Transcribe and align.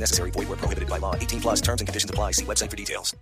Necessary. 0.00 0.30
Void 0.30 0.58
prohibited 0.58 0.88
by 0.88 0.98
law. 0.98 1.14
18 1.14 1.40
plus 1.40 1.60
terms 1.60 1.80
and 1.80 1.88
conditions 1.88 2.10
apply. 2.10 2.32
See 2.32 2.44
website 2.44 2.70
for 2.70 2.76
details. 2.76 3.16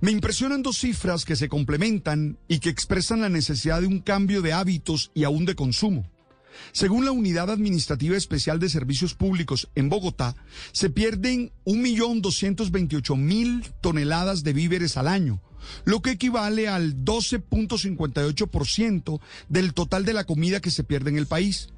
Me 0.00 0.10
impresionan 0.10 0.62
dos 0.62 0.78
cifras 0.78 1.24
que 1.24 1.36
se 1.36 1.48
complementan 1.48 2.36
y 2.46 2.58
que 2.58 2.68
expresan 2.68 3.22
la 3.22 3.30
necesidad 3.30 3.80
de 3.80 3.86
un 3.86 4.00
cambio 4.00 4.42
de 4.42 4.52
hábitos 4.52 5.10
y 5.14 5.24
aún 5.24 5.46
de 5.46 5.54
consumo. 5.54 6.04
Según 6.72 7.04
la 7.04 7.12
Unidad 7.12 7.50
Administrativa 7.50 8.16
Especial 8.16 8.58
de 8.58 8.68
Servicios 8.68 9.14
Públicos 9.14 9.70
en 9.74 9.88
Bogotá, 9.88 10.36
se 10.72 10.90
pierden 10.90 11.52
1.228.000 11.64 13.72
toneladas 13.80 14.44
de 14.44 14.52
víveres 14.52 14.96
al 14.96 15.08
año, 15.08 15.42
lo 15.84 16.00
que 16.02 16.12
equivale 16.12 16.68
al 16.68 17.04
12.58% 17.04 19.20
del 19.48 19.74
total 19.74 20.04
de 20.04 20.12
la 20.12 20.22
comida 20.24 20.60
que 20.60 20.70
se 20.70 20.84
pierde 20.84 21.10
en 21.10 21.18
el 21.18 21.26
país. 21.26 21.70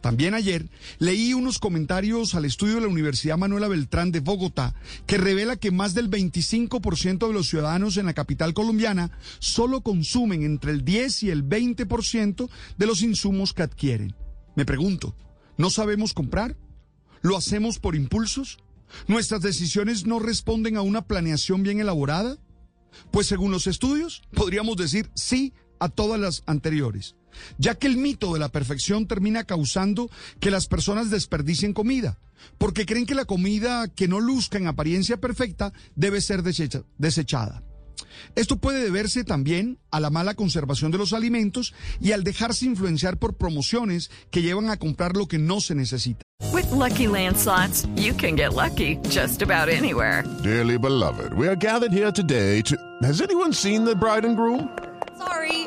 También 0.00 0.34
ayer 0.34 0.70
leí 0.98 1.34
unos 1.34 1.58
comentarios 1.58 2.34
al 2.34 2.44
estudio 2.44 2.76
de 2.76 2.82
la 2.82 2.88
Universidad 2.88 3.36
Manuela 3.36 3.66
Beltrán 3.66 4.12
de 4.12 4.20
Bogotá 4.20 4.74
que 5.06 5.18
revela 5.18 5.56
que 5.56 5.72
más 5.72 5.94
del 5.94 6.08
25% 6.08 7.26
de 7.26 7.32
los 7.32 7.48
ciudadanos 7.48 7.96
en 7.96 8.06
la 8.06 8.14
capital 8.14 8.54
colombiana 8.54 9.10
solo 9.40 9.80
consumen 9.80 10.44
entre 10.44 10.70
el 10.70 10.84
10 10.84 11.24
y 11.24 11.30
el 11.30 11.44
20% 11.44 12.48
de 12.76 12.86
los 12.86 13.02
insumos 13.02 13.52
que 13.52 13.62
adquieren. 13.62 14.14
Me 14.54 14.64
pregunto, 14.64 15.16
¿no 15.56 15.68
sabemos 15.68 16.14
comprar? 16.14 16.56
¿Lo 17.20 17.36
hacemos 17.36 17.80
por 17.80 17.96
impulsos? 17.96 18.58
¿Nuestras 19.08 19.42
decisiones 19.42 20.06
no 20.06 20.20
responden 20.20 20.76
a 20.76 20.82
una 20.82 21.02
planeación 21.02 21.64
bien 21.64 21.80
elaborada? 21.80 22.38
Pues 23.10 23.26
según 23.26 23.50
los 23.50 23.66
estudios, 23.66 24.22
podríamos 24.32 24.76
decir 24.76 25.10
sí 25.14 25.52
a 25.80 25.88
todas 25.88 26.20
las 26.20 26.42
anteriores 26.46 27.16
ya 27.58 27.74
que 27.74 27.86
el 27.86 27.96
mito 27.96 28.32
de 28.32 28.40
la 28.40 28.48
perfección 28.50 29.06
termina 29.06 29.44
causando 29.44 30.10
que 30.40 30.50
las 30.50 30.66
personas 30.66 31.10
desperdicien 31.10 31.72
comida, 31.72 32.18
porque 32.58 32.86
creen 32.86 33.06
que 33.06 33.14
la 33.14 33.24
comida 33.24 33.88
que 33.88 34.08
no 34.08 34.20
luzca 34.20 34.58
en 34.58 34.66
apariencia 34.66 35.18
perfecta 35.18 35.72
debe 35.94 36.20
ser 36.20 36.42
desecha, 36.42 36.82
desechada. 36.98 37.62
Esto 38.34 38.56
puede 38.56 38.82
deberse 38.82 39.24
también 39.24 39.78
a 39.90 40.00
la 40.00 40.10
mala 40.10 40.34
conservación 40.34 40.90
de 40.90 40.98
los 40.98 41.12
alimentos 41.12 41.74
y 42.00 42.12
al 42.12 42.24
dejarse 42.24 42.66
influenciar 42.66 43.18
por 43.18 43.34
promociones 43.34 44.10
que 44.30 44.42
llevan 44.42 44.70
a 44.70 44.76
comprar 44.76 45.16
lo 45.16 45.26
que 45.26 45.38
no 45.38 45.60
se 45.60 45.74
necesita. 45.74 46.22
With 46.52 46.70
lucky 46.70 47.06
landslots, 47.06 47.86
you 47.96 48.14
can 48.14 48.36
get 48.36 48.54
lucky 48.54 48.96
just 49.10 49.42
about 49.42 49.68
anywhere. 49.68 50.24
Dearly 50.42 50.78
beloved, 50.78 51.32
we 51.34 51.48
are 51.48 51.56
gathered 51.56 51.92
here 51.92 52.12
today 52.12 52.62
to. 52.62 52.76
Has 53.02 53.20
anyone 53.20 53.52
seen 53.52 53.84
the 53.84 53.96
bride 53.96 54.24
and 54.24 54.36
groom? 54.36 54.68
Sorry, 55.18 55.66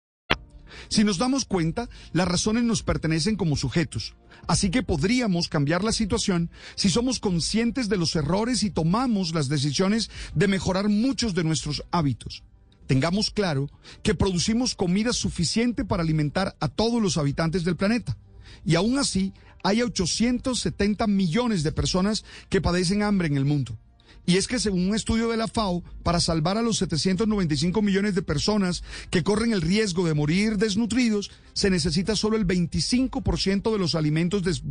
Si 0.89 1.03
nos 1.03 1.17
damos 1.17 1.45
cuenta, 1.45 1.89
las 2.13 2.27
razones 2.27 2.63
nos 2.63 2.83
pertenecen 2.83 3.35
como 3.35 3.55
sujetos. 3.55 4.15
Así 4.47 4.69
que 4.69 4.83
podríamos 4.83 5.49
cambiar 5.49 5.83
la 5.83 5.91
situación 5.91 6.49
si 6.75 6.89
somos 6.89 7.19
conscientes 7.19 7.89
de 7.89 7.97
los 7.97 8.15
errores 8.15 8.63
y 8.63 8.71
tomamos 8.71 9.33
las 9.33 9.49
decisiones 9.49 10.09
de 10.33 10.47
mejorar 10.47 10.89
muchos 10.89 11.33
de 11.33 11.43
nuestros 11.43 11.83
hábitos. 11.91 12.43
Tengamos 12.87 13.29
claro 13.29 13.69
que 14.03 14.15
producimos 14.15 14.75
comida 14.75 15.13
suficiente 15.13 15.85
para 15.85 16.03
alimentar 16.03 16.57
a 16.59 16.67
todos 16.67 17.01
los 17.01 17.17
habitantes 17.17 17.63
del 17.63 17.77
planeta. 17.77 18.17
Y 18.65 18.75
aún 18.75 18.97
así, 18.99 19.33
hay 19.63 19.81
870 19.81 21.07
millones 21.07 21.63
de 21.63 21.71
personas 21.71 22.25
que 22.49 22.61
padecen 22.61 23.03
hambre 23.03 23.27
en 23.27 23.37
el 23.37 23.45
mundo. 23.45 23.77
Y 24.25 24.37
es 24.37 24.47
que 24.47 24.59
según 24.59 24.89
un 24.89 24.95
estudio 24.95 25.29
de 25.29 25.37
la 25.37 25.47
FAO, 25.47 25.83
para 26.03 26.19
salvar 26.19 26.57
a 26.57 26.61
los 26.61 26.77
795 26.77 27.81
millones 27.81 28.15
de 28.15 28.21
personas 28.21 28.83
que 29.09 29.23
corren 29.23 29.51
el 29.53 29.61
riesgo 29.61 30.05
de 30.05 30.13
morir 30.13 30.57
desnutridos, 30.57 31.31
se 31.53 31.69
necesita 31.69 32.15
solo 32.15 32.37
el 32.37 32.47
25% 32.47 33.71
de 33.71 33.79
los 33.79 33.95
alimentos 33.95 34.43
des 34.43 34.63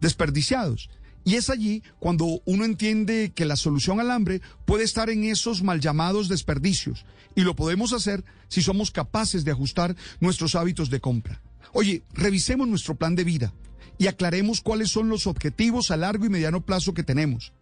desperdiciados. 0.00 0.88
Y 1.24 1.36
es 1.36 1.50
allí 1.50 1.82
cuando 2.00 2.42
uno 2.44 2.64
entiende 2.64 3.32
que 3.34 3.44
la 3.44 3.56
solución 3.56 4.00
al 4.00 4.10
hambre 4.10 4.40
puede 4.64 4.84
estar 4.84 5.08
en 5.08 5.24
esos 5.24 5.62
mal 5.62 5.80
llamados 5.80 6.28
desperdicios. 6.28 7.04
Y 7.34 7.42
lo 7.42 7.54
podemos 7.54 7.92
hacer 7.92 8.24
si 8.48 8.62
somos 8.62 8.90
capaces 8.90 9.44
de 9.44 9.52
ajustar 9.52 9.96
nuestros 10.20 10.54
hábitos 10.54 10.90
de 10.90 11.00
compra. 11.00 11.40
Oye, 11.72 12.02
revisemos 12.12 12.68
nuestro 12.68 12.96
plan 12.96 13.14
de 13.14 13.24
vida 13.24 13.52
y 13.98 14.08
aclaremos 14.08 14.60
cuáles 14.60 14.90
son 14.90 15.08
los 15.08 15.26
objetivos 15.26 15.90
a 15.90 15.96
largo 15.96 16.26
y 16.26 16.28
mediano 16.28 16.64
plazo 16.64 16.92
que 16.92 17.04
tenemos. 17.04 17.52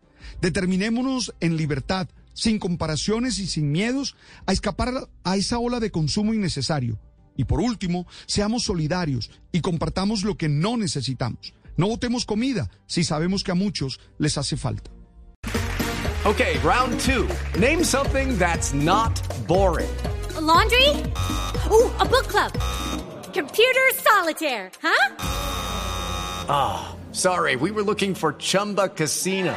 Determinémonos 0.41 1.35
en 1.41 1.57
libertad, 1.57 2.09
sin 2.33 2.59
comparaciones 2.59 3.39
y 3.39 3.47
sin 3.47 3.73
miedos, 3.73 4.17
a 4.47 4.53
escapar 4.53 5.09
a 5.25 5.37
esa 5.37 5.59
ola 5.59 5.81
de 5.81 5.91
consumo 5.91 6.35
innecesario. 6.35 6.99
Y 7.37 7.45
por 7.45 7.61
último, 7.61 8.07
seamos 8.27 8.65
solidarios 8.65 9.31
y 9.53 9.61
compartamos 9.61 10.25
lo 10.25 10.37
que 10.37 10.49
no 10.49 10.77
necesitamos. 10.77 11.55
No 11.77 11.89
botemos 11.89 12.27
comida 12.27 12.71
si 12.87 13.05
sabemos 13.05 13.43
que 13.43 13.53
a 13.53 13.55
muchos 13.55 13.99
les 14.19 14.37
hace 14.37 14.57
falta. 14.57 14.91
Okay, 16.27 16.59
round 16.59 17.01
two. 17.01 17.27
Name 17.59 17.83
something 17.83 18.37
that's 18.37 18.75
not 18.75 19.19
boring. 19.47 19.89
A 20.37 20.41
laundry? 20.41 20.87
Ooh, 21.71 21.91
a 21.99 22.05
book 22.05 22.29
club. 22.29 22.53
Computer 23.33 23.91
solitaire, 23.95 24.71
huh? 24.83 25.17
Ah, 26.47 26.53
oh, 26.93 27.13
sorry, 27.13 27.57
we 27.57 27.71
were 27.71 27.83
looking 27.83 28.15
for 28.15 28.35
Chumba 28.35 28.91
Casino. 28.91 29.57